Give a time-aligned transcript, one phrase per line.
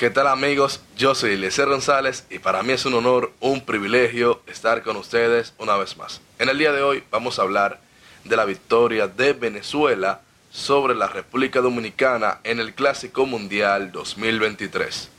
[0.00, 0.80] ¿Qué tal amigos?
[0.96, 5.52] Yo soy Eliezer González y para mí es un honor, un privilegio estar con ustedes
[5.58, 6.22] una vez más.
[6.38, 7.80] En el día de hoy vamos a hablar
[8.24, 15.10] de la victoria de Venezuela sobre la República Dominicana en el Clásico Mundial 2023.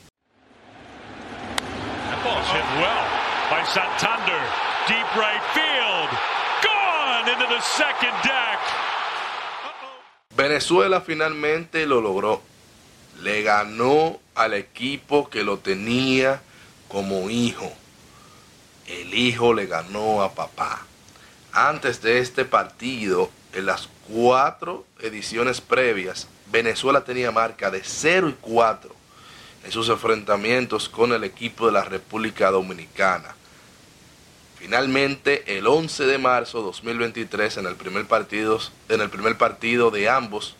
[10.36, 12.42] Venezuela finalmente lo logró.
[13.20, 16.42] Le ganó al equipo que lo tenía
[16.88, 17.72] como hijo.
[18.88, 20.86] El hijo le ganó a papá.
[21.54, 28.36] Antes de este partido, en las cuatro ediciones previas, Venezuela tenía marca de 0 y
[28.42, 28.96] 4
[29.64, 33.36] en sus enfrentamientos con el equipo de la República Dominicana.
[34.58, 38.60] Finalmente, el 11 de marzo de 2023, en el primer partido,
[38.90, 40.56] en el primer partido de ambos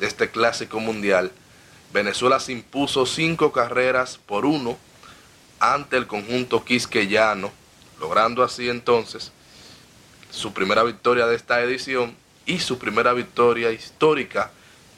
[0.00, 1.30] de este clásico mundial,
[1.94, 4.76] Venezuela se impuso cinco carreras por uno
[5.60, 7.52] ante el conjunto quisqueyano,
[8.00, 9.30] logrando así entonces
[10.28, 14.50] su primera victoria de esta edición y su primera victoria histórica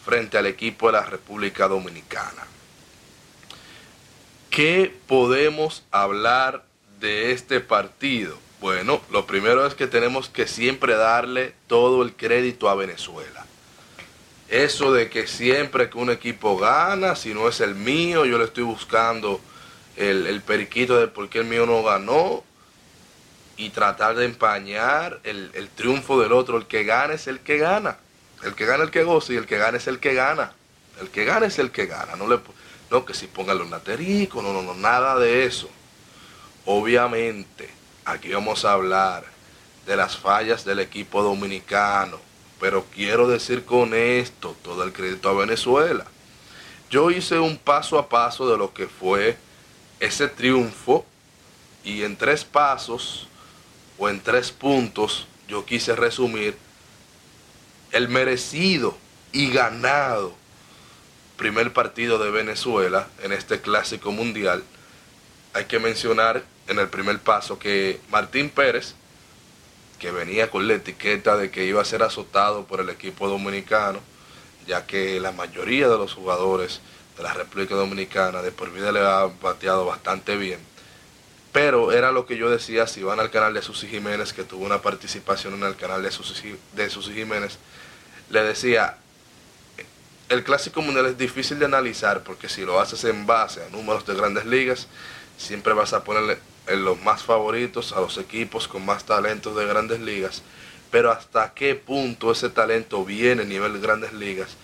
[0.06, 2.46] frente al equipo de la República Dominicana.
[4.48, 6.64] ¿Qué podemos hablar
[6.98, 8.38] de este partido?
[8.58, 13.35] Bueno, lo primero es que tenemos que siempre darle todo el crédito a Venezuela.
[14.48, 18.44] Eso de que siempre que un equipo gana, si no es el mío, yo le
[18.44, 19.40] estoy buscando
[19.96, 22.44] el, periquito de por qué el mío no ganó
[23.56, 26.58] y tratar de empañar el, el, triunfo del otro.
[26.58, 27.98] El que gana es el que gana.
[28.44, 30.52] El que gana es el que goza y el que gana es el que gana.
[31.00, 32.14] El que gana es el que gana.
[32.16, 32.38] No, le,
[32.90, 35.68] no que si pongan los natericos, no, no, no, nada de eso.
[36.66, 37.68] Obviamente,
[38.04, 39.24] aquí vamos a hablar
[39.86, 42.18] de las fallas del equipo dominicano,
[42.60, 46.06] pero quiero decir con esto todo el crédito a Venezuela.
[46.90, 49.36] Yo hice un paso a paso de lo que fue
[50.00, 51.04] ese triunfo
[51.84, 53.28] y en tres pasos
[53.98, 56.56] o en tres puntos yo quise resumir
[57.92, 58.96] el merecido
[59.32, 60.34] y ganado
[61.36, 64.64] primer partido de Venezuela en este clásico mundial.
[65.52, 68.94] Hay que mencionar en el primer paso que Martín Pérez,
[69.98, 74.00] que venía con la etiqueta de que iba a ser azotado por el equipo dominicano,
[74.66, 76.80] ya que la mayoría de los jugadores
[77.16, 80.58] de la República Dominicana de por vida le ha bateado bastante bien.
[81.52, 84.66] Pero era lo que yo decía, si van al canal de Susi Jiménez, que tuvo
[84.66, 87.58] una participación en el canal de Susi, de Susi Jiménez,
[88.28, 88.98] le decía,
[90.28, 94.04] el Clásico Mundial es difícil de analizar porque si lo haces en base a números
[94.04, 94.88] de grandes ligas,
[95.38, 99.66] siempre vas a ponerle en los más favoritos a los equipos con más talentos de
[99.66, 100.42] grandes ligas.
[100.90, 104.56] Pero hasta qué punto ese talento viene a nivel de grandes ligas.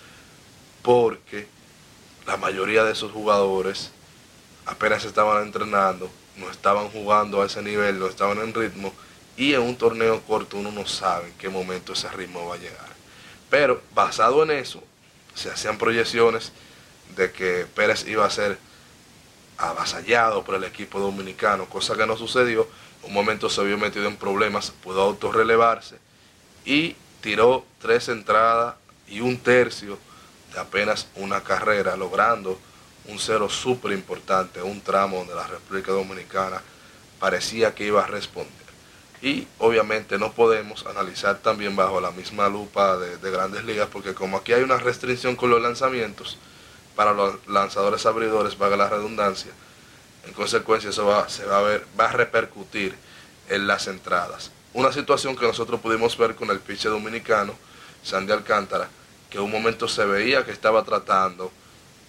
[0.82, 1.46] Porque
[2.26, 3.90] la mayoría de esos jugadores
[4.66, 8.92] apenas estaban entrenando, no estaban jugando a ese nivel, no estaban en ritmo.
[9.36, 12.58] Y en un torneo corto uno no sabe en qué momento ese ritmo va a
[12.58, 12.92] llegar.
[13.50, 14.82] Pero basado en eso,
[15.34, 16.52] se hacían proyecciones
[17.16, 18.58] de que Pérez iba a ser
[19.62, 22.68] avasallado por el equipo dominicano, cosa que no sucedió.
[23.04, 25.98] Un momento se vio metido en problemas, pudo autorrelevarse
[26.64, 28.74] y tiró tres entradas
[29.08, 29.98] y un tercio
[30.52, 32.58] de apenas una carrera, logrando
[33.06, 36.62] un cero súper importante, un tramo donde la República Dominicana
[37.18, 38.62] parecía que iba a responder.
[39.20, 44.14] Y obviamente no podemos analizar también bajo la misma lupa de, de grandes ligas, porque
[44.14, 46.38] como aquí hay una restricción con los lanzamientos,
[46.94, 49.52] para los lanzadores abridores, valga la redundancia.
[50.26, 52.94] En consecuencia, eso va, se va a ver, va a repercutir
[53.48, 54.50] en las entradas.
[54.74, 57.54] Una situación que nosotros pudimos ver con el pitcher dominicano,
[58.02, 58.88] Sandy Alcántara,
[59.28, 61.52] que en un momento se veía que estaba tratando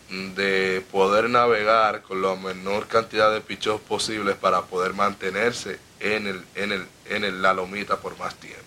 [0.10, 6.44] de poder navegar con la menor cantidad de pichos posibles para poder mantenerse en, el,
[6.56, 8.62] en, el, en la lomita por más tiempo.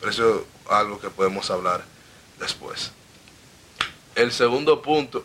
[0.00, 1.84] Pero eso es algo que podemos hablar
[2.38, 2.92] después.
[4.14, 5.24] El segundo punto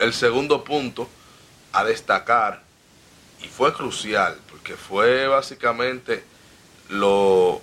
[0.00, 1.08] el segundo punto
[1.72, 2.62] a destacar,
[3.42, 6.24] y fue crucial, porque fue básicamente
[6.88, 7.60] lo,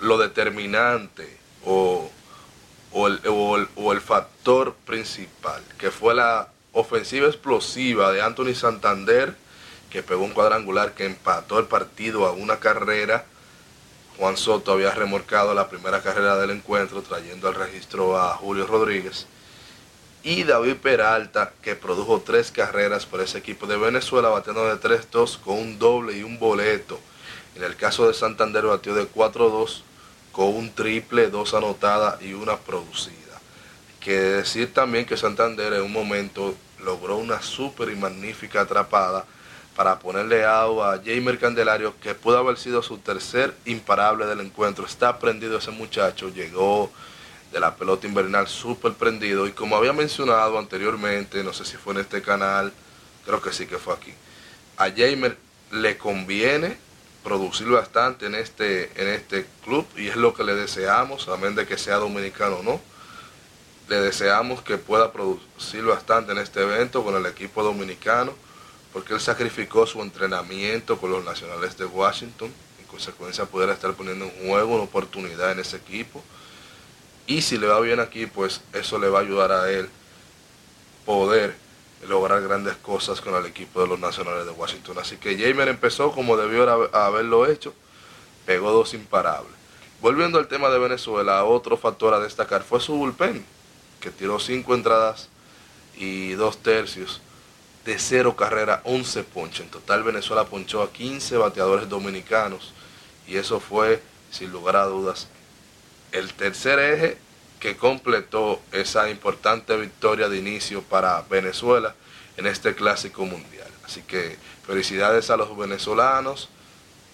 [0.00, 2.10] lo determinante o,
[3.06, 9.36] el, o el factor principal, que fue la ofensiva explosiva de Anthony Santander,
[9.88, 13.24] que pegó un cuadrangular que empató el partido a una carrera.
[14.18, 19.26] Juan Soto había remorcado la primera carrera del encuentro, trayendo al registro a Julio Rodríguez
[20.22, 25.38] y David Peralta, que produjo tres carreras por ese equipo de Venezuela, batiendo de 3-2
[25.40, 26.98] con un doble y un boleto.
[27.54, 29.82] En el caso de Santander batió de 4-2
[30.32, 33.14] con un triple, dos anotadas y una producida.
[34.00, 36.54] Que decir también que Santander en un momento
[36.84, 39.24] logró una súper y magnífica atrapada
[39.74, 44.84] para ponerle agua a Jamer Candelario, que pudo haber sido su tercer imparable del encuentro.
[44.84, 46.90] Está prendido ese muchacho, llegó
[47.52, 51.94] de la pelota invernal súper prendido y como había mencionado anteriormente, no sé si fue
[51.94, 52.72] en este canal,
[53.24, 54.12] creo que sí que fue aquí,
[54.76, 55.36] a Jamer
[55.70, 56.76] le conviene
[57.22, 61.66] producir bastante en este, en este club y es lo que le deseamos, amén de
[61.66, 62.80] que sea dominicano o no.
[63.88, 68.32] Le deseamos que pueda producir bastante en este evento con el equipo dominicano,
[68.92, 74.26] porque él sacrificó su entrenamiento con los nacionales de Washington, en consecuencia pudiera estar poniendo
[74.26, 76.22] en juego una oportunidad en ese equipo.
[77.28, 79.88] Y si le va bien aquí, pues eso le va a ayudar a él
[81.04, 81.54] poder
[82.08, 84.98] lograr grandes cosas con el equipo de los Nacionales de Washington.
[84.98, 87.74] Así que Jamer empezó como debió haberlo hecho,
[88.46, 89.52] pegó dos imparables.
[90.00, 93.44] Volviendo al tema de Venezuela, otro factor a destacar fue su bullpen,
[94.00, 95.28] que tiró cinco entradas
[95.96, 97.20] y dos tercios
[97.84, 99.60] de cero carrera, 11 ponches.
[99.60, 102.72] En total Venezuela ponchó a 15 bateadores dominicanos
[103.26, 105.28] y eso fue, sin lugar a dudas,
[106.12, 107.18] el tercer eje
[107.60, 111.94] que completó esa importante victoria de inicio para Venezuela
[112.36, 113.68] en este clásico mundial.
[113.84, 116.48] Así que felicidades a los venezolanos,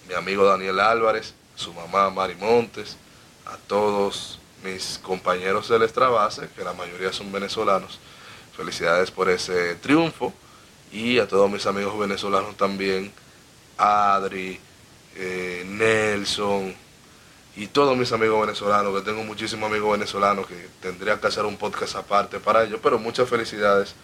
[0.07, 2.97] mi amigo Daniel Álvarez, su mamá Mari Montes,
[3.45, 7.99] a todos mis compañeros del Extrabase, que la mayoría son venezolanos.
[8.55, 10.33] Felicidades por ese triunfo
[10.91, 13.11] y a todos mis amigos venezolanos también,
[13.77, 14.59] Adri,
[15.15, 16.75] eh, Nelson,
[17.55, 21.57] y todos mis amigos venezolanos, que tengo muchísimos amigos venezolanos que tendría que hacer un
[21.57, 23.95] podcast aparte para ellos, pero muchas felicidades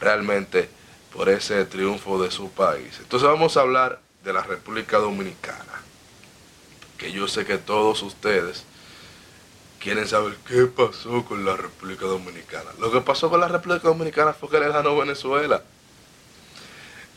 [0.00, 0.68] realmente
[1.12, 2.98] por ese triunfo de su país.
[3.00, 5.82] Entonces vamos a hablar de la República Dominicana,
[6.98, 8.64] que yo sé que todos ustedes
[9.80, 12.70] quieren saber qué pasó con la República Dominicana.
[12.78, 15.62] Lo que pasó con la República Dominicana fue que le ganó Venezuela.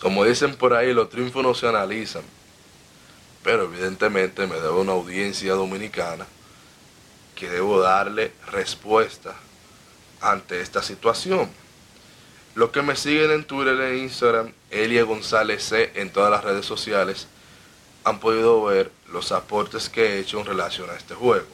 [0.01, 2.23] Como dicen por ahí, los triunfos no se analizan,
[3.47, 6.27] pero evidentemente me debo una audiencia dominicana
[7.33, 9.35] que debo darle respuesta
[10.19, 11.49] ante esta situación.
[12.55, 16.65] Los que me siguen en Twitter e Instagram, Elia González C en todas las redes
[16.65, 17.27] sociales,
[18.03, 21.47] han podido ver los aportes que he hecho en relación a este juego.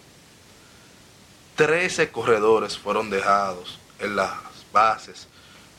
[1.56, 4.32] Trece corredores fueron dejados en las
[4.72, 5.28] bases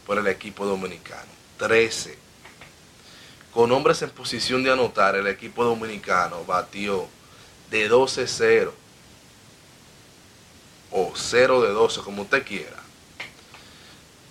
[0.07, 1.33] por el equipo dominicano.
[1.59, 2.24] Trece
[3.55, 7.07] con hombres en posición de anotar, el equipo dominicano batió
[7.71, 8.73] de 12-0
[10.91, 12.83] o 0 de 12, como usted quiera.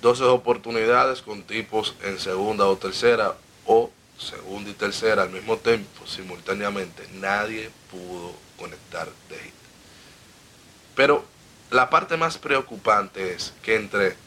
[0.01, 6.05] 12 oportunidades con tipos en segunda o tercera o segunda y tercera al mismo tiempo,
[6.05, 7.07] simultáneamente.
[7.13, 9.53] Nadie pudo conectar de hit.
[10.97, 11.23] Pero
[11.71, 14.17] la parte más preocupante es que entre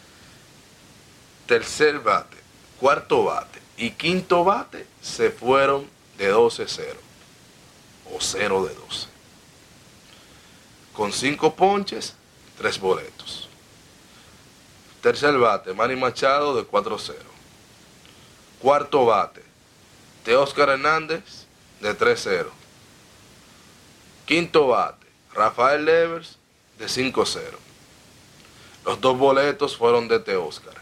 [1.46, 2.38] tercer bate,
[2.80, 6.94] cuarto bate y quinto bate se fueron de 12-0
[8.12, 9.08] o 0 de 12.
[10.92, 12.14] Con 5 ponches,
[12.58, 13.48] 3 boletos.
[15.02, 17.14] Tercer bate, Manny Machado de 4-0.
[18.60, 19.42] Cuarto bate,
[20.24, 21.44] de Oscar Hernández
[21.80, 22.46] de 3-0.
[24.24, 26.38] Quinto bate, Rafael Levers
[26.78, 27.40] de 5-0.
[28.86, 30.74] Los dos boletos fueron de Teóscar,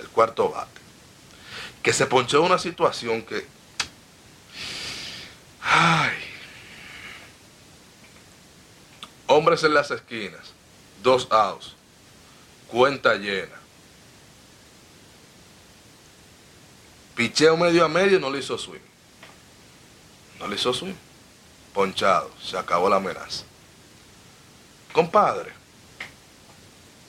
[0.00, 0.85] el cuarto bate
[1.86, 3.46] que se ponchó una situación que...
[5.62, 6.16] Ay.
[9.28, 10.48] Hombres en las esquinas,
[11.00, 11.76] dos outs,
[12.66, 13.54] cuenta llena.
[17.14, 18.80] Picheo medio a medio, no le hizo swing.
[20.40, 20.96] No le hizo swing.
[21.72, 23.44] Ponchado, se acabó la amenaza.
[24.92, 25.52] Compadre,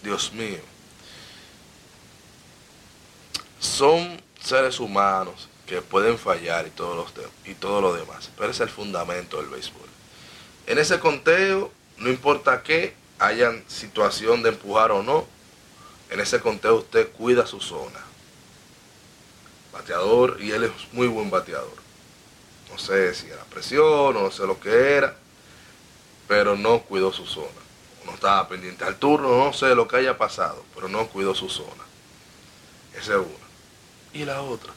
[0.03, 0.61] Dios mío,
[3.59, 7.13] son seres humanos que pueden fallar y todo, los
[7.45, 8.31] y todo lo demás.
[8.37, 9.87] Pero es el fundamento del béisbol.
[10.65, 15.25] En ese conteo, no importa qué, hayan situación de empujar o no,
[16.09, 17.99] en ese conteo usted cuida su zona.
[19.73, 21.75] Bateador, y él es muy buen bateador.
[22.71, 25.15] No sé si era presión, no sé lo que era,
[26.27, 27.47] pero no cuidó su zona.
[28.05, 31.49] No estaba pendiente al turno, no sé lo que haya pasado, pero no cuidó su
[31.49, 31.83] zona.
[32.93, 33.46] Ese es uno
[34.17, 34.73] y la otra.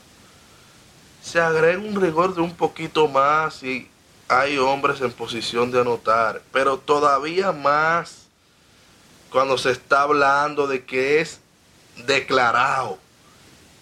[1.23, 3.89] Se agrega un rigor de un poquito más y
[4.29, 8.27] hay hombres en posición de anotar, pero todavía más
[9.31, 11.41] cuando se está hablando de que es
[12.07, 12.99] declarado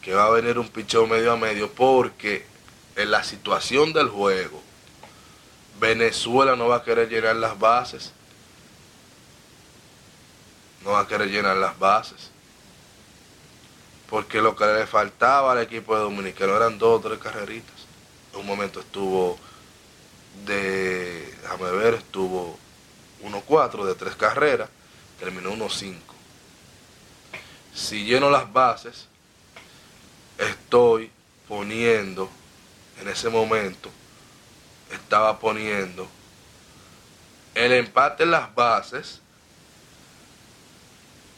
[0.03, 2.47] que va a venir un pichón medio a medio, porque
[2.97, 4.63] en la situación del juego,
[5.81, 8.13] Venezuela no va a querer llenar las bases.
[10.85, 12.31] No va a querer llenar las bases.
[14.09, 17.87] Porque lo que le faltaba al equipo de Dominicano eran dos o tres carreritas.
[18.33, 19.39] En un momento estuvo
[20.47, 22.57] de, déjame ver, estuvo
[23.23, 24.71] 1-4 de tres carreras,
[25.19, 25.97] terminó 1-5.
[27.75, 29.07] Si lleno las bases,
[30.39, 31.11] estoy
[31.47, 32.31] poniendo,
[33.01, 33.91] en ese momento,
[34.91, 36.09] estaba poniendo
[37.55, 39.21] el empate en las bases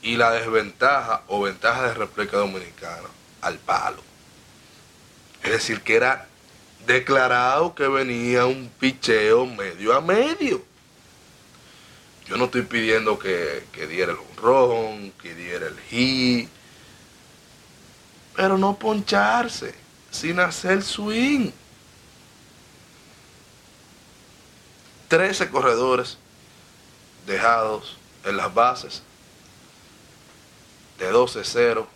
[0.02, 3.08] y la desventaja o ventaja de República Dominicana
[3.40, 4.02] al palo.
[5.42, 6.26] Es decir, que era
[6.86, 10.62] declarado que venía un picheo medio a medio.
[12.26, 16.48] Yo no estoy pidiendo que, diera el honrón, que diera el hit,
[18.36, 19.74] pero no poncharse
[20.10, 21.50] sin hacer swing.
[25.08, 26.18] 13 corredores
[27.26, 29.02] dejados en las bases
[31.00, 31.86] de 12-0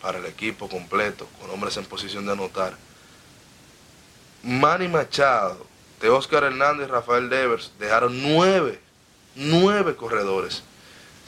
[0.00, 2.76] para el equipo completo, con hombres en posición de anotar.
[4.42, 5.66] Manny Machado,
[6.00, 8.80] de Oscar Hernández y Rafael Devers dejaron nueve,
[9.34, 10.62] nueve corredores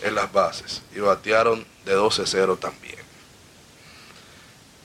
[0.03, 2.99] en las bases y batearon de 12-0 también.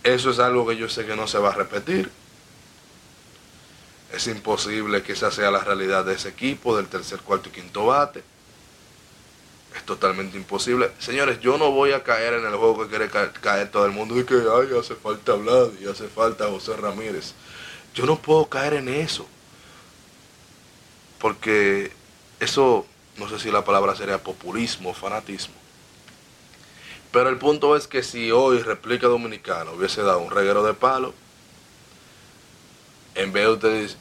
[0.03, 2.09] Eso es algo que yo sé que no se va a repetir.
[4.13, 7.85] Es imposible que esa sea la realidad de ese equipo, del tercer, cuarto y quinto
[7.85, 8.23] bate.
[9.91, 10.89] Totalmente imposible.
[10.99, 14.17] Señores, yo no voy a caer en el juego que quiere caer, todo el mundo
[14.17, 17.33] y que ay, hace falta hablar y hace falta José Ramírez.
[17.93, 19.27] Yo no puedo caer en eso.
[21.19, 21.91] Porque
[22.39, 22.85] eso,
[23.17, 25.55] no sé si la palabra sería populismo o fanatismo.
[27.11, 31.13] Pero el punto es que si hoy República Dominicana hubiese dado un reguero de palo,
[33.15, 33.97] en vez de ustedes,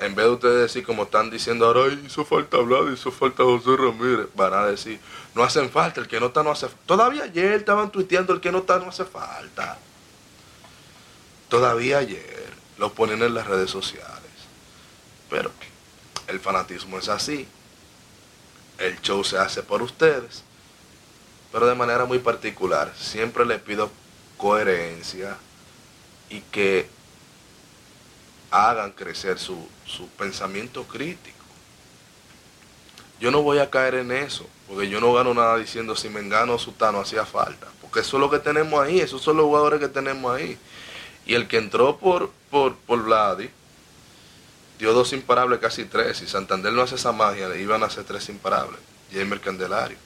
[0.00, 3.76] en vez de ustedes decir como están diciendo ahora, hizo falta hablar, hizo falta José
[3.76, 4.98] Ramírez, van a decir,
[5.34, 6.82] no hacen falta, el que no está no hace falta.
[6.86, 9.78] Todavía ayer estaban tuiteando, el que no está no hace falta.
[11.48, 14.20] Todavía ayer lo ponen en las redes sociales.
[15.28, 15.50] Pero
[16.26, 17.46] el fanatismo es así.
[18.78, 20.42] El show se hace por ustedes.
[21.52, 22.92] Pero de manera muy particular.
[22.98, 23.90] Siempre le pido
[24.36, 25.36] coherencia
[26.30, 26.88] y que
[28.54, 29.58] hagan crecer su,
[30.16, 31.44] pensamiento crítico.
[33.18, 36.20] Yo no voy a caer en eso, porque yo no gano nada diciendo si me
[36.20, 39.46] engano o Sutano hacía falta, porque eso es lo que tenemos ahí, esos son los
[39.46, 40.56] jugadores que tenemos ahí.
[41.26, 43.50] Y el que entró por, por, por Vladi,
[44.78, 46.18] dio dos imparables, casi tres.
[46.18, 48.78] Si Santander no hace esa magia, le iban a hacer tres imparables.
[49.12, 49.96] Jamer Candelario,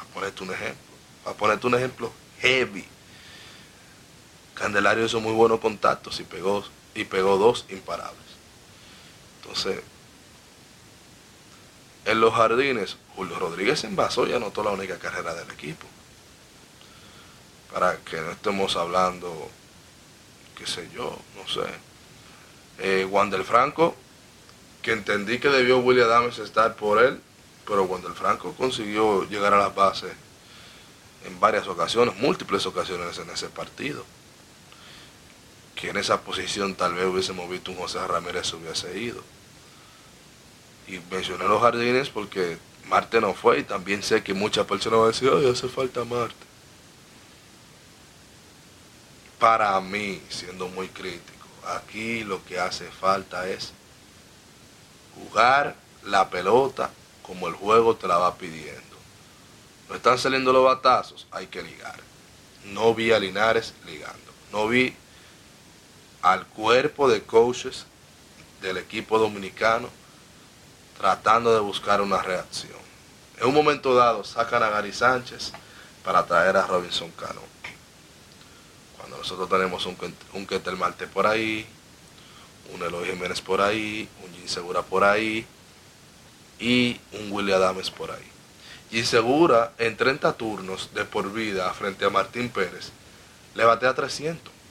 [0.00, 2.84] a ponerte un ejemplo, a ponerte un ejemplo heavy.
[4.54, 8.20] Candelario hizo muy buenos contactos y pegó y pegó dos imparables.
[9.40, 9.80] Entonces,
[12.04, 15.86] en los jardines, Julio Rodríguez envasó y anotó la única carrera del equipo.
[17.72, 19.50] Para que no estemos hablando,
[20.56, 21.68] qué sé yo, no sé.
[22.78, 23.96] Eh, Wander Franco,
[24.82, 27.20] que entendí que debió William Adams estar por él,
[27.66, 30.12] pero Wander Franco consiguió llegar a las bases
[31.24, 34.04] en varias ocasiones, múltiples ocasiones en ese partido
[35.74, 39.22] que en esa posición tal vez hubiésemos visto un José Ramírez hubiese ido.
[40.86, 45.08] Y mencioné los jardines porque Marte no fue y también sé que muchas personas van
[45.08, 46.34] a decir, ay, hace falta Marte.
[49.38, 53.72] Para mí, siendo muy crítico, aquí lo que hace falta es
[55.14, 56.90] jugar la pelota
[57.22, 58.80] como el juego te la va pidiendo.
[59.88, 62.00] No están saliendo los batazos, hay que ligar.
[62.66, 64.32] No vi a Linares ligando.
[64.52, 64.94] No vi
[66.22, 67.86] al cuerpo de coaches
[68.60, 69.88] del equipo dominicano
[70.98, 72.80] tratando de buscar una reacción.
[73.38, 75.52] En un momento dado sacan a Gary Sánchez
[76.04, 77.40] para traer a Robinson Cano.
[78.96, 79.96] Cuando nosotros tenemos un,
[80.32, 81.66] un Ketel Marte por ahí,
[82.72, 85.44] un Eloy Jiménez por ahí, un Jim Segura por ahí
[86.60, 88.30] y un William Adames por ahí.
[88.92, 92.92] Jim Segura en 30 turnos de por vida frente a Martín Pérez
[93.54, 94.61] le batea 300.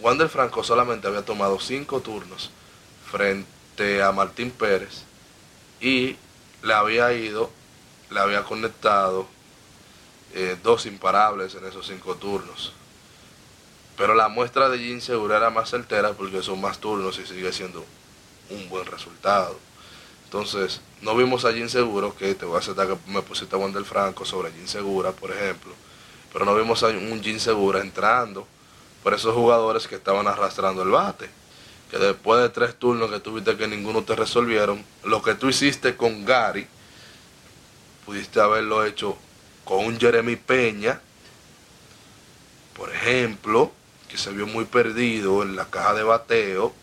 [0.00, 2.50] Wander Franco solamente había tomado cinco turnos
[3.10, 5.02] frente a Martín Pérez
[5.80, 6.16] y
[6.62, 7.50] le había ido,
[8.10, 9.26] le había conectado
[10.34, 12.72] eh, dos imparables en esos cinco turnos.
[13.96, 17.52] Pero la muestra de Jim Segura era más certera porque son más turnos y sigue
[17.52, 17.84] siendo
[18.50, 19.58] un buen resultado.
[20.24, 23.58] Entonces, no vimos a Jim Seguro, que te voy a aceptar que me pusiste a
[23.58, 25.72] Wander Franco sobre Jim Segura, por ejemplo,
[26.32, 28.46] pero no vimos a un Jim Segura entrando
[29.08, 31.30] por esos jugadores que estaban arrastrando el bate.
[31.90, 35.96] Que después de tres turnos que tuviste que ninguno te resolvieron, lo que tú hiciste
[35.96, 36.66] con Gary,
[38.04, 39.16] pudiste haberlo hecho
[39.64, 41.00] con un Jeremy Peña
[42.76, 43.72] por ejemplo,
[44.10, 46.74] que se vio muy perdido en la caja de bateo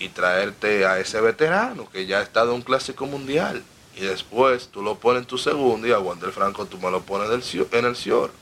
[0.00, 3.62] y traerte a ese veterano que ya ha estado en un clásico mundial.
[3.96, 7.02] Y después tú lo pones en tu segundo y a Wander Franco tú me lo
[7.02, 8.32] pones en el Cior.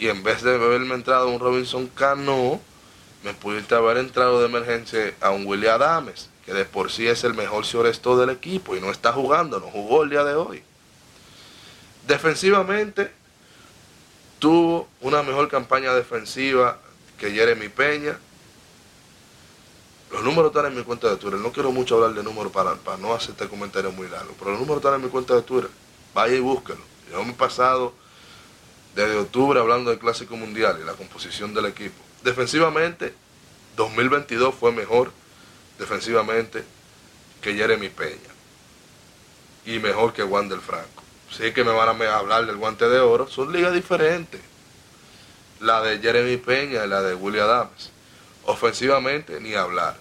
[0.00, 2.58] Y en vez de haberme entrado un Robinson Cano,
[3.22, 7.22] me pudiste haber entrado de emergencia a un William Adames, que de por sí es
[7.22, 10.62] el mejor shortstop del equipo y no está jugando, no jugó el día de hoy.
[12.06, 13.12] Defensivamente,
[14.38, 16.78] tuvo una mejor campaña defensiva
[17.18, 18.18] que Jeremy Peña.
[20.10, 21.38] Los números están en mi cuenta de Twitter.
[21.38, 24.52] No quiero mucho hablar de números para, para no hacer este comentario muy largo, pero
[24.52, 25.70] los números están en mi cuenta de Twitter.
[26.14, 26.80] Vaya y búsquelo.
[27.12, 27.92] Yo me he pasado
[28.94, 31.96] desde octubre hablando del Clásico Mundial y la composición del equipo.
[32.22, 33.14] Defensivamente,
[33.76, 35.12] 2022 fue mejor
[35.78, 36.64] defensivamente
[37.40, 38.30] que Jeremy Peña
[39.64, 41.02] y mejor que Wander Franco.
[41.30, 44.40] Sí que me van a hablar del guante de oro, son ligas diferentes.
[45.60, 47.90] La de Jeremy Peña y la de William Adams.
[48.46, 49.96] Ofensivamente, ni hablar.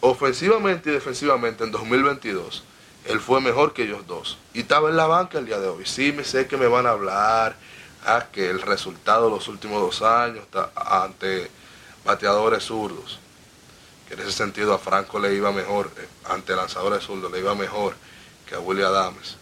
[0.00, 2.62] Ofensivamente y defensivamente en 2022,
[3.04, 4.38] él fue mejor que ellos dos.
[4.54, 5.86] Y estaba en la banca el día de hoy.
[5.86, 7.56] Sí, me sé que me van a hablar
[8.04, 11.50] Ah, que el resultado de los últimos dos años está ante
[12.04, 13.18] bateadores zurdos,
[14.06, 17.54] que en ese sentido a Franco le iba mejor, eh, ante lanzadores zurdos le iba
[17.54, 17.94] mejor
[18.46, 19.36] que a William Adams.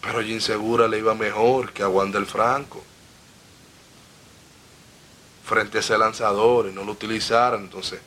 [0.00, 2.82] Pero Jim Segura le iba mejor que a Wander Franco.
[5.44, 7.64] Frente a ese lanzador y no lo utilizaron.
[7.64, 8.00] Entonces,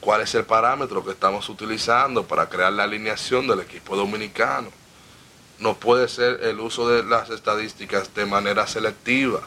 [0.00, 4.70] ¿cuál es el parámetro que estamos utilizando para crear la alineación del equipo dominicano?
[5.58, 9.40] no puede ser el uso de las estadísticas de manera selectiva.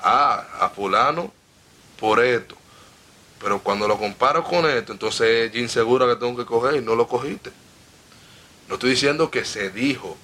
[0.00, 1.32] Ah, a fulano
[1.98, 2.56] por esto.
[3.40, 6.94] Pero cuando lo comparo con esto, entonces es insegura que tengo que coger y no
[6.94, 7.50] lo cogiste.
[8.68, 10.16] No estoy diciendo que se dijo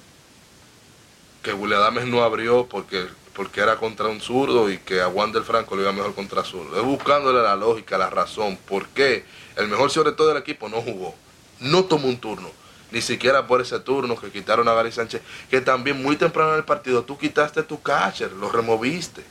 [1.43, 5.43] que William Adames no abrió porque, porque era contra un zurdo y que a Wander
[5.43, 6.77] Franco le iba mejor contra zurdo.
[6.77, 9.25] Es buscándole la lógica, la razón, por qué
[9.59, 11.13] el mejor sobre todo del equipo no jugó.
[11.59, 12.49] No tomó un turno
[12.91, 16.57] ni siquiera por ese turno que quitaron a Gary Sánchez, que también muy temprano en
[16.57, 19.23] el partido tú quitaste tu catcher, lo removiste.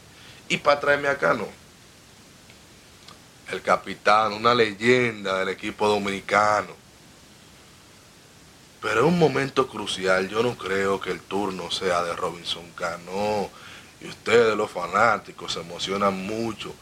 [0.49, 1.47] Y para traerme acá no.
[3.51, 6.77] El capitán, una leyenda del equipo dominicano.
[8.81, 13.51] Pero en un momento crucial, yo no creo que el turno sea de Robinson Cano.
[14.01, 16.73] Y ustedes, los fanáticos, se emocionan mucho.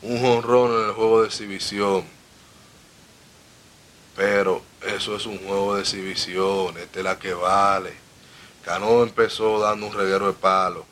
[0.00, 2.04] Un jonrón en el juego de exhibición.
[5.00, 7.94] Eso es un juego de exhibición, esta es la que vale.
[8.62, 10.84] Cano empezó dando un reguero de palo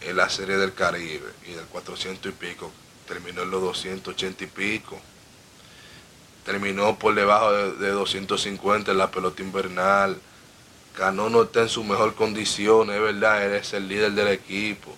[0.00, 2.70] en la serie del Caribe y del 400 y pico,
[3.08, 5.00] terminó en los 280 y pico.
[6.44, 10.16] Terminó por debajo de, 250 en la pelota invernal.
[10.96, 14.94] Cano no está en su mejor condición, es verdad, él es el líder del equipo.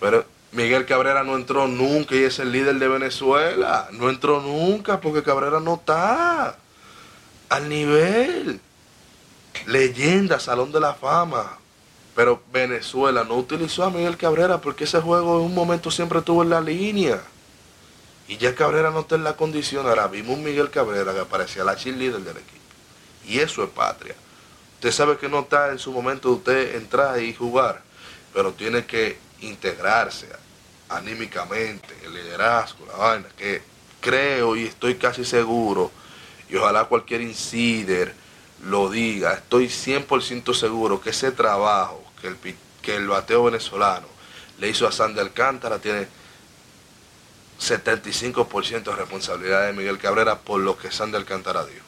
[0.00, 3.88] Pero Miguel Cabrera no entró nunca y es el líder de Venezuela.
[3.92, 6.56] No entró nunca porque Cabrera no está
[7.52, 8.60] al nivel.
[9.66, 11.58] Leyenda, Salón de la Fama.
[12.16, 16.42] Pero Venezuela no utilizó a Miguel Cabrera porque ese juego en un momento siempre estuvo
[16.42, 17.20] en la línea.
[18.26, 19.86] Y ya Cabrera no está en la condición.
[19.86, 22.58] Ahora vimos Miguel Cabrera que parecía la cheerleader del equipo.
[23.26, 24.14] Y eso es patria.
[24.76, 27.82] Usted sabe que no está en su momento de usted entrar y jugar.
[28.32, 30.26] Pero tiene que integrarse
[30.88, 33.28] anímicamente, el liderazgo, la vaina.
[33.36, 33.60] Que
[34.00, 35.90] creo y estoy casi seguro
[36.52, 38.14] y ojalá cualquier insider
[38.64, 42.36] lo diga, estoy 100% seguro que ese trabajo que el,
[42.82, 44.06] que el bateo venezolano
[44.58, 46.06] le hizo a Sandy Alcántara tiene
[47.58, 51.86] 75% de responsabilidad de Miguel Cabrera por lo que Sandy Alcántara dijo.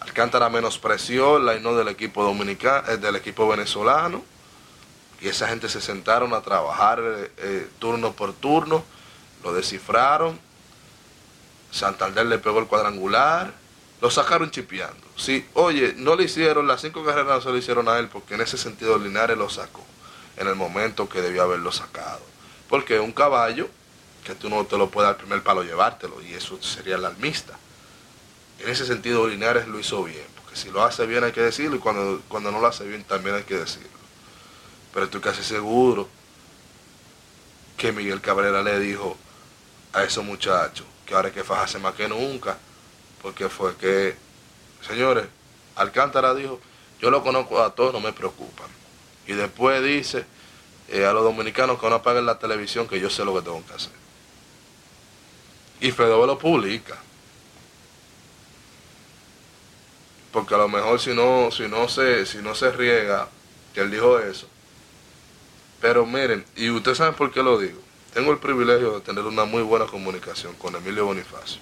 [0.00, 4.24] Alcántara menospreció la no del equipo dominicano, eh, del equipo venezolano,
[5.20, 7.02] y esa gente se sentaron a trabajar
[7.36, 8.82] eh, turno por turno,
[9.42, 10.45] lo descifraron
[11.76, 13.52] Santander le pegó el cuadrangular,
[14.00, 15.06] lo sacaron chipeando.
[15.16, 18.34] Sí, oye, no le hicieron, las cinco carreras no se lo hicieron a él porque
[18.34, 19.84] en ese sentido Linares lo sacó
[20.36, 22.20] en el momento que debió haberlo sacado.
[22.68, 23.68] Porque un caballo,
[24.24, 27.58] que tú no te lo puedes al primer palo llevártelo, y eso sería el almista.
[28.58, 31.76] En ese sentido Linares lo hizo bien, porque si lo hace bien hay que decirlo,
[31.76, 33.88] y cuando, cuando no lo hace bien también hay que decirlo.
[34.92, 36.08] Pero estoy casi seguro
[37.76, 39.16] que Miguel Cabrera le dijo
[39.92, 42.58] a esos muchachos, que ahora hay que fajarse más que nunca,
[43.22, 44.16] porque fue que,
[44.86, 45.26] señores,
[45.76, 46.60] Alcántara dijo,
[47.00, 48.68] yo lo conozco a todos, no me preocupan.
[49.26, 50.24] Y después dice
[50.88, 53.64] eh, a los dominicanos que no apaguen la televisión, que yo sé lo que tengo
[53.66, 53.92] que hacer.
[55.80, 56.96] Y Fedove lo publica.
[60.32, 63.28] Porque a lo mejor si no, si no se, si no se riega,
[63.74, 64.48] que él dijo eso,
[65.80, 67.85] Pero miren, y ustedes saben por qué lo digo.
[68.16, 71.60] Tengo el privilegio de tener una muy buena comunicación con Emilio Bonifacio.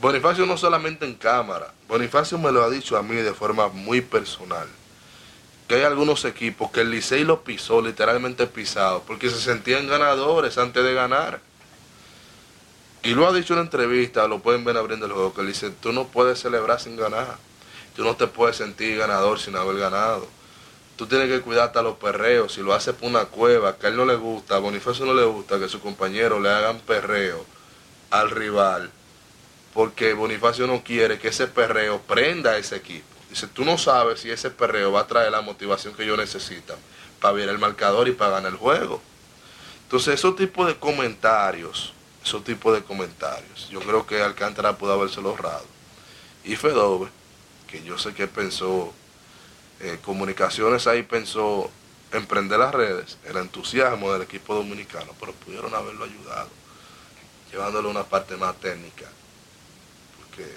[0.00, 4.02] Bonifacio no solamente en cámara, Bonifacio me lo ha dicho a mí de forma muy
[4.02, 4.68] personal.
[5.66, 10.58] Que hay algunos equipos que el Licey lo pisó, literalmente pisado, porque se sentían ganadores
[10.58, 11.40] antes de ganar.
[13.02, 15.70] Y lo ha dicho en entrevista, lo pueden ver abriendo el juego, que él dice,
[15.70, 17.36] tú no puedes celebrar sin ganar.
[17.96, 20.28] Tú no te puedes sentir ganador sin haber ganado
[20.96, 22.52] tú tienes que cuidarte a los perreos.
[22.52, 25.14] Si lo hace por una cueva, que a él no le gusta, a Bonifacio no
[25.14, 27.44] le gusta que su compañero le hagan perreo
[28.10, 28.90] al rival,
[29.72, 33.06] porque Bonifacio no quiere que ese perreo prenda a ese equipo.
[33.28, 36.76] Dice, tú no sabes si ese perreo va a traer la motivación que yo necesito
[37.20, 39.02] para ver el marcador y para ganar el juego.
[39.82, 41.92] Entonces, esos tipos de comentarios,
[42.24, 45.64] esos tipos de comentarios, yo creo que Alcántara pudo haberse ahorrado.
[46.44, 47.08] Y Fedove,
[47.66, 48.92] que yo sé que pensó
[49.84, 51.70] eh, comunicaciones ahí pensó
[52.10, 56.48] emprender las redes, el entusiasmo del equipo dominicano, pero pudieron haberlo ayudado,
[57.52, 59.04] llevándole una parte más técnica.
[60.16, 60.48] Porque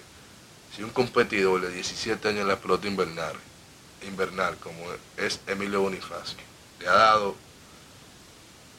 [0.73, 3.35] si un competidor de 17 años en la pelota invernal,
[4.07, 4.81] invernal como
[5.17, 6.37] es Emilio Bonifacio,
[6.79, 7.35] le ha dado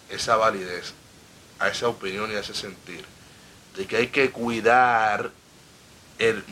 [0.08, 0.94] esa validez
[1.58, 3.04] a esa opinión y a ese sentir,
[3.76, 5.30] de que hay que cuidar
[6.18, 6.42] el,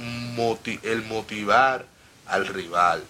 [0.82, 1.86] el motivar
[2.26, 3.02] al rival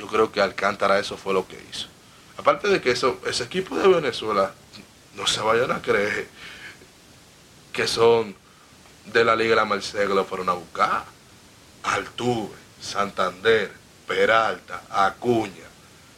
[0.00, 1.86] yo creo que Alcántara eso fue lo que hizo.
[2.38, 4.54] Aparte de que eso, ese equipo de Venezuela,
[5.14, 6.26] no se vayan a creer
[7.70, 8.34] que son
[9.04, 11.04] de la Liga de la Merced que lo fueron a buscar.
[11.82, 13.70] Altuve, Santander,
[14.06, 15.68] Peralta, Acuña,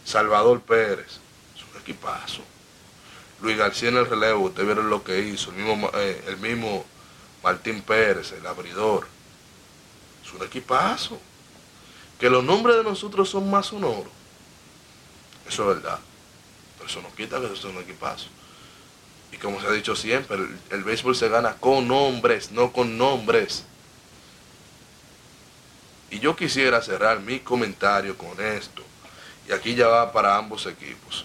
[0.05, 1.18] Salvador Pérez.
[1.57, 2.42] Es un equipazo.
[3.40, 5.51] Luis García en el relevo, ustedes vieron lo que hizo.
[5.51, 6.87] El mismo, eh, el mismo
[7.42, 9.09] Martín Pérez, el abridor.
[10.25, 11.21] Es un equipazo
[12.22, 14.12] que los nombres de nosotros son más sonoros.
[15.44, 15.98] Eso es verdad.
[16.76, 18.28] Pero eso no quita que eso sea un equipazo.
[19.32, 20.37] Y como se ha dicho siempre,
[20.70, 23.64] el, béisbol se gana con nombres, no con nombres.
[26.12, 28.85] Y yo quisiera cerrar mi comentario con esto.
[29.48, 31.24] Y aquí ya va para ambos equipos.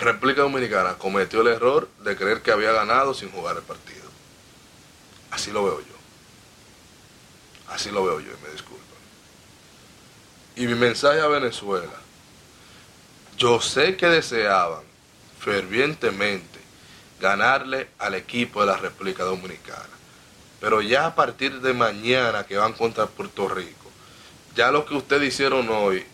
[0.00, 4.10] República Dominicana cometió el error de creer que había ganado sin jugar el partido.
[5.30, 5.99] Así lo veo yo.
[7.70, 8.84] Así lo veo yo, y me disculpo.
[10.56, 11.92] Y mi mensaje a Venezuela,
[13.36, 14.82] yo sé que deseaban
[15.38, 16.60] fervientemente
[17.18, 19.88] ganarle al equipo de la República Dominicana,
[20.60, 23.90] pero ya a partir de mañana que van contra Puerto Rico,
[24.54, 26.04] ya lo que ustedes hicieron hoy,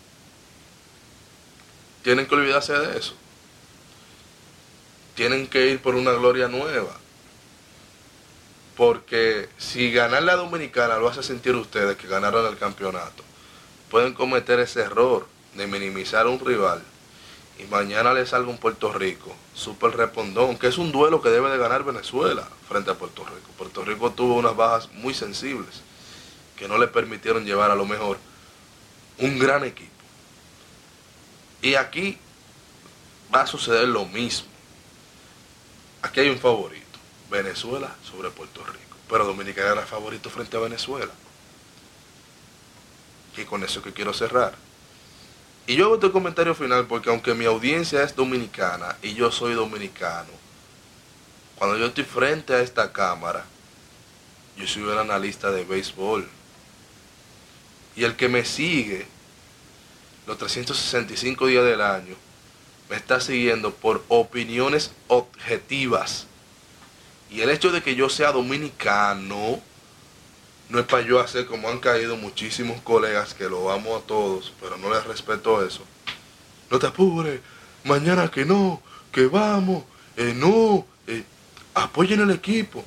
[2.03, 3.13] tienen que olvidarse de eso.
[5.15, 6.95] Tienen que ir por una gloria nueva.
[8.77, 13.23] Porque si ganar la Dominicana lo hace sentir ustedes que ganaron el campeonato,
[13.89, 16.83] pueden cometer ese error de minimizar a un rival
[17.59, 21.49] y mañana le salga un Puerto Rico súper respondón, que es un duelo que debe
[21.49, 23.49] de ganar Venezuela frente a Puerto Rico.
[23.57, 25.81] Puerto Rico tuvo unas bajas muy sensibles
[26.55, 28.17] que no le permitieron llevar a lo mejor
[29.17, 29.91] un gran equipo.
[31.61, 32.19] Y aquí
[33.33, 34.47] va a suceder lo mismo.
[36.03, 36.85] Aquí hay un favorito,
[37.29, 41.11] Venezuela sobre Puerto Rico, pero Dominicana era favorito frente a Venezuela
[43.37, 44.55] y con eso que quiero cerrar.
[45.67, 49.53] Y yo hago este comentario final porque aunque mi audiencia es dominicana y yo soy
[49.53, 50.29] dominicano,
[51.55, 53.45] cuando yo estoy frente a esta cámara,
[54.55, 56.27] yo soy un analista de béisbol.
[57.95, 59.07] Y el que me sigue
[60.25, 62.15] los 365 días del año,
[62.89, 66.27] me está siguiendo por opiniones objetivas.
[67.29, 69.61] Y el hecho de que yo sea dominicano,
[70.69, 74.53] no es para yo hacer como han caído muchísimos colegas que lo amo a todos,
[74.59, 75.81] pero no les respeto eso.
[76.69, 77.39] No te apures,
[77.83, 79.83] mañana que no, que vamos,
[80.17, 81.23] eh, no, eh,
[81.73, 82.83] apoyen el equipo.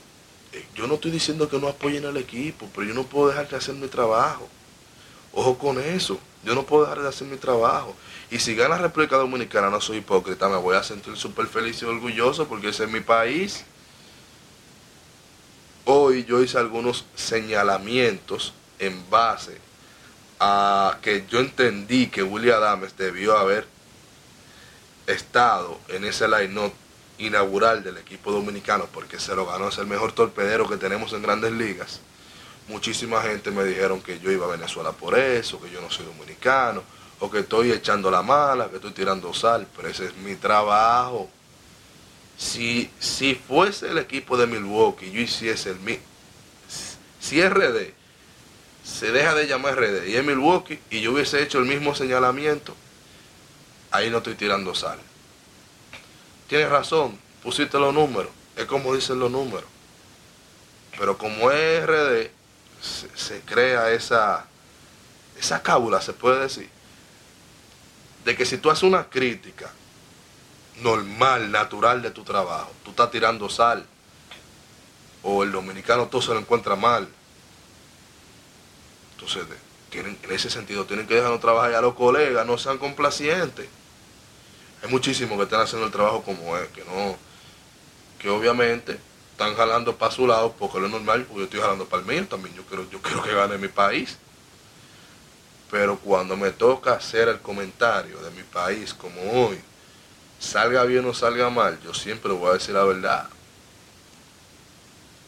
[0.53, 3.49] Eh, yo no estoy diciendo que no apoyen al equipo, pero yo no puedo dejar
[3.49, 4.49] de hacer mi trabajo.
[5.33, 7.95] Ojo con eso, yo no puedo dejar de hacer mi trabajo.
[8.31, 11.85] Y si gana República Dominicana, no soy hipócrita, me voy a sentir súper feliz y
[11.85, 13.65] orgulloso porque ese es mi país.
[16.25, 19.59] Yo hice algunos señalamientos en base
[20.39, 23.67] a que yo entendí que William Adams debió haber
[25.07, 26.73] estado en ese line
[27.19, 31.23] inaugural del equipo dominicano porque se lo ganó, es el mejor torpedero que tenemos en
[31.23, 32.01] grandes ligas.
[32.69, 36.07] Muchísima gente me dijeron que yo iba a Venezuela por eso, que yo no soy
[36.07, 36.83] dominicano,
[37.19, 41.29] o que estoy echando la mala, que estoy tirando sal, pero ese es mi trabajo
[42.41, 45.81] si, si fuese el equipo de Milwaukee, yo hiciese el
[47.21, 47.93] Si RD
[48.83, 52.75] se deja de llamar RD y es Milwaukee y yo hubiese hecho el mismo señalamiento,
[53.91, 54.99] ahí no estoy tirando sal.
[56.49, 59.69] Tienes razón, pusiste los números, es como dicen los números.
[60.99, 62.31] Pero como es RD,
[63.15, 64.47] se, crea esa,
[65.39, 66.69] esa cábula, se puede decir,
[68.25, 69.71] de que si tú haces una crítica
[70.83, 73.87] normal, natural de tu trabajo, tú estás tirando sal,
[75.23, 77.09] o el dominicano todo se lo encuentra mal.
[79.13, 79.45] Entonces,
[79.91, 83.69] tienen, en ese sentido, tienen que dejarnos trabajar a los colegas, no sean complacientes.
[84.83, 87.17] Hay muchísimos que están haciendo el trabajo como es, que no,
[88.19, 88.99] que obviamente
[89.33, 92.27] están jalando para su lado porque lo normal, porque yo estoy jalando para el mío
[92.29, 94.17] también, yo quiero, yo quiero que gane mi país.
[95.71, 99.61] Pero cuando me toca hacer el comentario de mi país como hoy,
[100.39, 103.29] salga bien o salga mal, yo siempre voy a decir la verdad.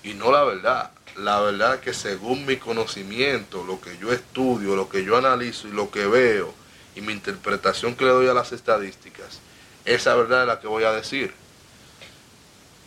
[0.03, 4.88] Y no la verdad, la verdad que según mi conocimiento, lo que yo estudio, lo
[4.88, 6.55] que yo analizo y lo que veo,
[6.95, 9.41] y mi interpretación que le doy a las estadísticas,
[9.85, 11.35] esa verdad es la que voy a decir.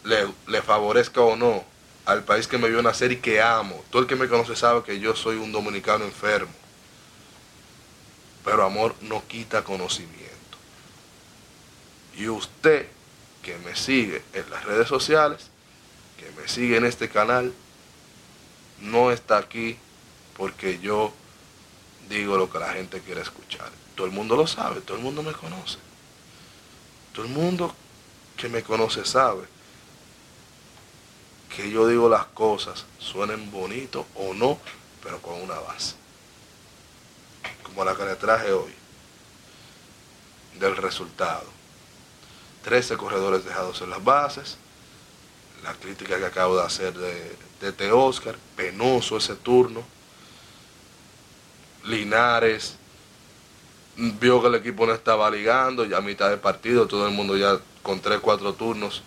[0.04, 1.64] Le, le, favorezca o no
[2.06, 3.84] al país que me vio nacer y que amo.
[3.90, 6.54] Todo el que me conoce sabe que yo soy un dominicano enfermo.
[8.44, 10.26] Pero amor no quita conocimiento.
[12.16, 12.88] Y usted
[13.42, 15.50] que me sigue en las redes sociales,
[16.18, 17.54] que me sigue en este canal,
[18.80, 19.78] no está aquí
[20.38, 21.14] porque yo
[22.10, 23.72] digo lo que la gente quiere escuchar.
[23.96, 25.78] Todo el mundo lo sabe, todo el mundo me conoce.
[27.14, 27.74] Todo el mundo
[28.38, 29.46] que me conoce sabe
[31.56, 34.60] que yo digo las cosas, suenen bonito o no,
[35.02, 35.96] pero con una base.
[37.64, 38.74] Como la que le traje hoy,
[40.60, 41.46] del resultado.
[42.64, 44.58] 13 corredores dejados en las bases,
[45.66, 47.92] la crítica que acabo de hacer de, de.
[47.92, 49.84] Oscar, penoso ese turno.
[51.86, 52.76] Linares
[53.96, 57.36] vio que el equipo no estaba ligando, ya a mitad de partido, todo el mundo
[57.36, 59.02] ya con 3, 4 turnos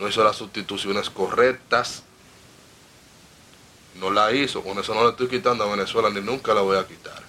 [0.00, 2.02] no hizo las sustituciones correctas.
[3.96, 6.76] No la hizo, con eso no le estoy quitando a Venezuela ni nunca la voy
[6.76, 7.22] a quitar.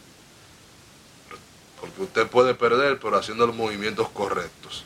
[1.80, 4.86] Porque usted puede perder, pero haciendo los movimientos correctos.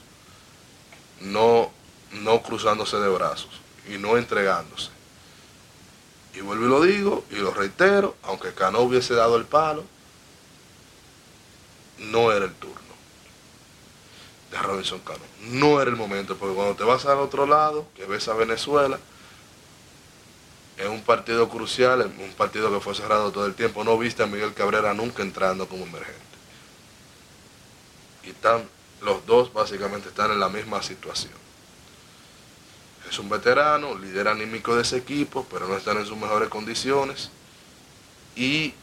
[1.21, 1.71] No,
[2.11, 4.89] no cruzándose de brazos y no entregándose.
[6.33, 9.83] Y vuelvo y lo digo y lo reitero, aunque Cano hubiese dado el palo,
[11.97, 12.75] no era el turno
[14.51, 15.23] de Robinson Cano.
[15.41, 18.99] No era el momento, porque cuando te vas al otro lado, que ves a Venezuela,
[20.77, 24.27] es un partido crucial, un partido que fue cerrado todo el tiempo, no viste a
[24.27, 26.21] Miguel Cabrera nunca entrando como emergente.
[28.23, 28.67] Y están,
[29.01, 31.44] los dos básicamente están en la misma situación
[33.15, 37.29] es un veterano, líder anímico de ese equipo, pero no están en sus mejores condiciones.
[38.35, 38.73] Y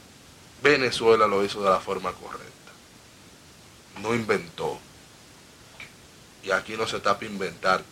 [0.63, 2.73] Venezuela lo hizo de la forma correcta.
[4.01, 4.79] No inventó.
[6.43, 7.83] Y aquí no se tapa inventar.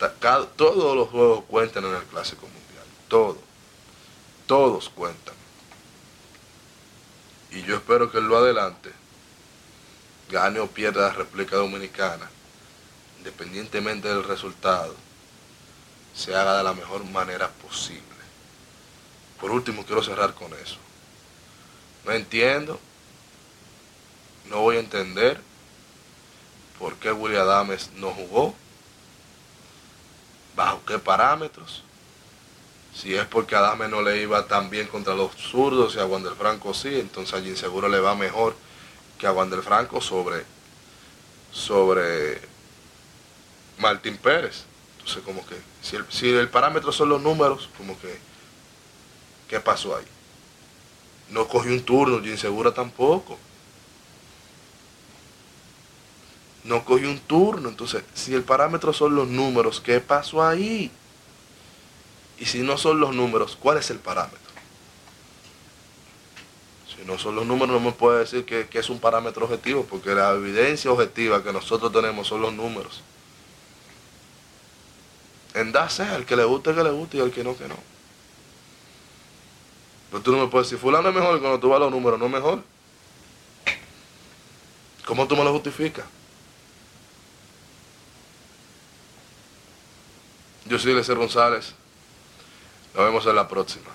[0.55, 2.85] todos los juegos cuentan en el Clásico Mundial.
[3.07, 3.37] Todos.
[4.47, 5.35] Todos cuentan.
[7.51, 8.91] Y yo espero que lo adelante
[10.31, 12.27] gane o pierda la réplica dominicana,
[13.19, 14.95] independientemente del resultado
[16.15, 18.01] se haga de la mejor manera posible.
[19.39, 20.77] Por último, quiero cerrar con eso.
[22.05, 22.79] No entiendo,
[24.49, 25.39] no voy a entender
[26.79, 28.55] por qué William Adames no jugó,
[30.55, 31.83] bajo qué parámetros,
[32.93, 36.33] si es porque Adames no le iba tan bien contra los zurdos y a Wander
[36.33, 38.55] Franco sí, entonces allí seguro le va mejor
[39.17, 40.43] que a Wander Franco sobre,
[41.51, 42.41] sobre
[43.77, 44.65] Martín Pérez.
[45.01, 45.55] Entonces, como que,
[46.11, 48.19] si el, parámetro son los números, como que,
[49.49, 50.05] ¿qué pasó ahí?
[51.31, 53.39] No cogió un turno, y insegura tampoco.
[56.63, 57.69] No cogió un turno.
[57.69, 60.91] Entonces, si el parámetro son los números, ¿qué pasó ahí?
[62.37, 64.39] Y si no son los números, ¿cuál es el parámetro?
[66.95, 69.83] Si no son los números, no me puede decir que, que es un parámetro objetivo,
[69.89, 73.01] porque la evidencia objetiva que nosotros tenemos son los números.
[75.53, 77.75] En darse, al que le guste, que le guste y al que no, que no.
[80.09, 82.19] Pero tú no me puedes decir, fulano es mejor cuando tú vas a los números
[82.19, 82.63] no es mejor.
[85.05, 86.05] ¿Cómo tú me lo justificas?
[90.65, 91.73] Yo soy Lecer González.
[92.93, 93.89] Nos vemos en la próxima.